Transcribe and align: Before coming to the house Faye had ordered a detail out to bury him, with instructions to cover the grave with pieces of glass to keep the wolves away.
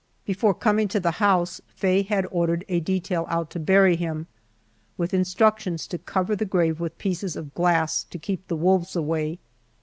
Before 0.25 0.55
coming 0.55 0.87
to 0.87 0.99
the 0.99 1.11
house 1.21 1.61
Faye 1.67 2.01
had 2.01 2.25
ordered 2.31 2.65
a 2.67 2.79
detail 2.79 3.27
out 3.29 3.51
to 3.51 3.59
bury 3.59 3.95
him, 3.95 4.25
with 4.97 5.13
instructions 5.13 5.85
to 5.85 5.99
cover 5.99 6.35
the 6.35 6.43
grave 6.43 6.79
with 6.79 6.97
pieces 6.97 7.35
of 7.35 7.53
glass 7.53 8.03
to 8.05 8.17
keep 8.17 8.47
the 8.47 8.55
wolves 8.57 8.95
away. 8.95 9.37